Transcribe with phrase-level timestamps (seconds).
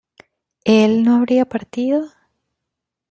[0.65, 2.07] ¿él no habría partido?